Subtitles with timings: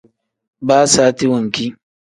[0.67, 1.65] Baa saati wenki.